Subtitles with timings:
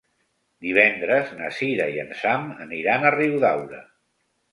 [0.67, 3.83] Divendres na Cira i en Sam aniran a Riudaura.